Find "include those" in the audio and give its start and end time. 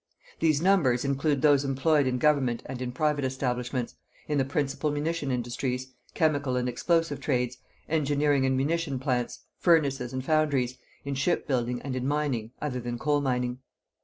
1.05-1.63